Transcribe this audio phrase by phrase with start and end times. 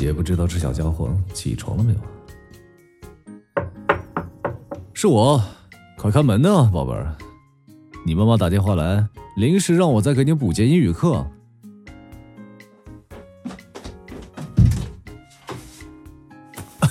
[0.00, 1.98] 也不知道这小家伙起床了没有。
[4.94, 5.40] 是我，
[5.96, 7.14] 快开门呢，宝贝儿。
[8.06, 9.06] 你妈妈打电话来，
[9.36, 11.26] 临时让我再给你补节英语课。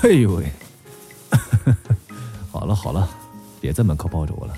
[0.04, 0.52] 哎呦喂！
[2.52, 3.10] 好了好了，
[3.60, 4.54] 别在门口抱着我了，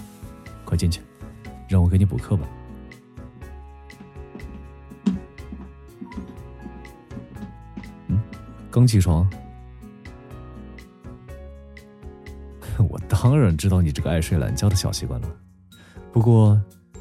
[0.65, 1.01] 快进去，
[1.67, 2.47] 让我给你补课吧。
[8.79, 9.29] 刚起床。
[12.89, 15.27] 我当然知道你这个爱睡懒觉的小习惯了，
[16.13, 16.57] 不过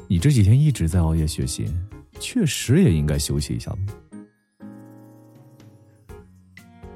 [0.09, 1.73] 你这几天一直在熬夜学习，
[2.19, 3.73] 确实也应该休息一下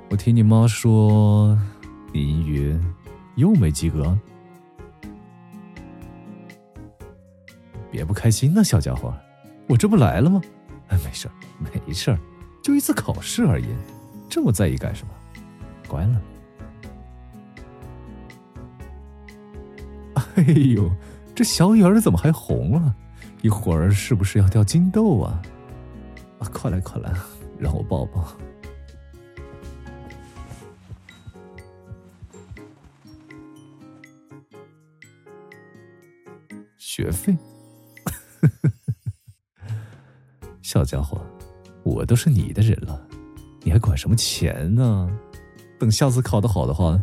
[0.09, 1.57] 我听你妈说，
[2.11, 2.77] 你英语
[3.37, 4.19] 又没及格，
[7.89, 9.13] 别不开心呢，小家伙，
[9.69, 10.41] 我这不来了吗？
[10.91, 11.29] 哎，没事
[11.87, 12.19] 没事
[12.61, 13.67] 就一次考试而已，
[14.33, 15.13] 这么在意干什么？
[15.87, 16.21] 乖了。
[20.15, 20.91] 哎呦，
[21.35, 22.95] 这小眼儿怎么还红了？
[23.43, 25.39] 一会儿是不是要掉金豆啊？
[26.39, 27.13] 啊，快来快来，
[27.59, 28.27] 让我抱抱。
[36.79, 37.37] 学费，
[40.63, 41.23] 小家伙，
[41.83, 43.07] 我都是你的人了，
[43.63, 45.09] 你还管什么钱呢？
[45.79, 47.01] 等下次考得好的话，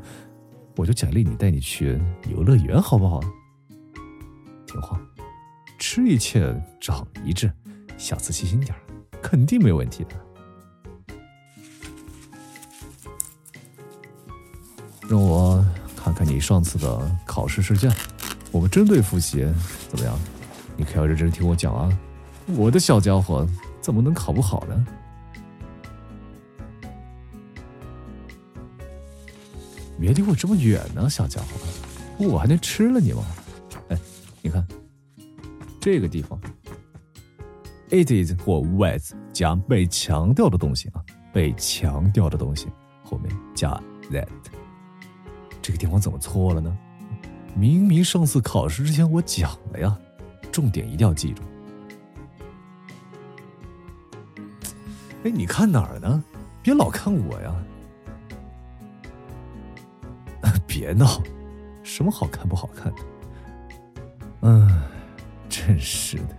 [0.76, 3.20] 我就奖励你，带你去游乐园，好不好？
[4.66, 5.00] 听话，
[5.78, 7.50] 吃一堑长一智，
[7.96, 8.74] 下次细心点
[9.22, 10.10] 肯定没问题的。
[15.08, 15.64] 让我
[15.96, 17.90] 看看你上次的考试试卷。
[18.52, 19.46] 我们针对复习，
[19.88, 20.18] 怎么样？
[20.76, 21.88] 你可要认真听我讲啊！
[22.56, 23.46] 我的小家伙
[23.80, 24.86] 怎么能考不好呢？
[30.00, 33.22] 别离我这么远呢，小家伙，我还能吃了你吗？
[33.90, 33.98] 哎，
[34.40, 34.66] 你看
[35.78, 36.40] 这个地方
[37.90, 41.04] ，it is 或 was 加被强调的东西啊，
[41.34, 42.66] 被强调的东西
[43.04, 43.70] 后面加
[44.10, 44.26] that，
[45.60, 46.74] 这个地方怎么错了呢？
[47.54, 49.98] 明明上次考试之前我讲了呀，
[50.50, 51.42] 重点一定要记住。
[55.24, 56.24] 哎，你看哪儿呢？
[56.62, 57.54] 别老看我呀！
[60.80, 61.22] 别闹，
[61.82, 63.02] 什么好看不好看的？
[64.40, 64.82] 嗯，
[65.46, 66.34] 真是的，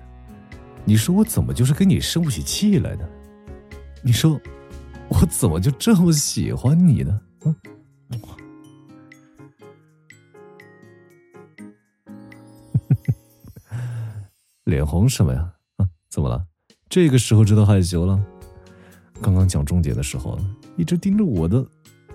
[0.83, 3.07] 你说我怎么就是跟你生不起气来呢？
[4.01, 4.41] 你说
[5.09, 7.21] 我怎么就这么喜欢你呢？
[7.45, 7.55] 嗯。
[14.65, 15.53] 脸红什么呀？
[15.77, 16.43] 啊，怎么了？
[16.89, 18.19] 这个时候知道害羞了？
[19.21, 20.39] 刚刚讲重点的时候，
[20.77, 21.63] 一直盯着我的，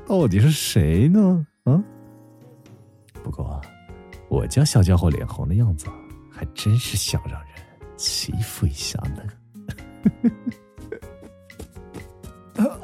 [0.09, 1.47] 到底是谁呢？
[1.63, 1.85] 啊？
[3.27, 3.61] 不过，
[4.29, 5.87] 我家小家伙脸红的样子，
[6.31, 7.43] 还真是想让人
[7.97, 9.17] 欺负一下呢。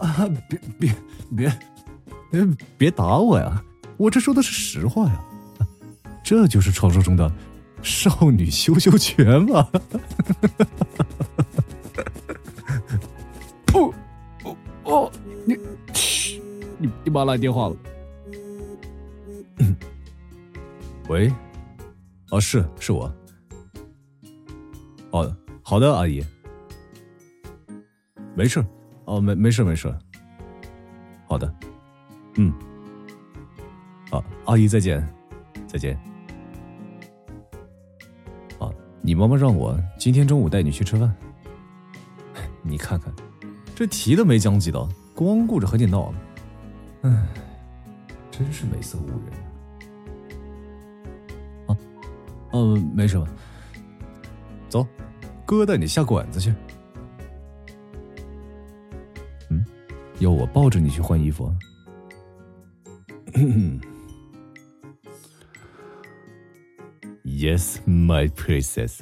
[0.01, 0.27] 啊！
[0.49, 0.93] 别别
[1.37, 1.49] 别，
[2.33, 2.45] 别
[2.77, 3.63] 别打我呀！
[3.97, 5.25] 我这说的是实话呀。
[6.25, 7.33] 这就是传说中的。
[7.83, 9.67] 少女羞羞拳吗？
[13.65, 13.95] 不，
[14.43, 15.13] 哦哦，
[15.45, 15.57] 你，
[16.79, 17.77] 你你妈来电话了。
[21.13, 21.31] 喂，
[22.31, 23.15] 哦，是是我。
[25.11, 26.25] 哦，好的，阿姨。
[28.35, 28.65] 没事，
[29.05, 29.95] 哦，没没事没事。
[31.27, 31.55] 好的，
[32.37, 32.51] 嗯，
[34.11, 35.07] 好，阿姨再见，
[35.67, 35.95] 再见。
[38.59, 41.15] 啊你妈妈让我今天中午带你去吃饭。
[42.63, 43.13] 你看看，
[43.75, 46.19] 这提都没讲几道，光顾着和你闹了。
[47.03, 47.29] 唉，
[48.31, 49.42] 真是美色误人
[52.53, 53.27] 嗯，没什么。
[54.69, 54.87] 走，
[55.45, 56.55] 哥带你下馆子去。
[59.51, 59.65] 嗯，
[60.19, 61.47] 要我抱着你去换衣服？
[61.47, 61.57] 啊？
[67.25, 69.01] Yes, my princess.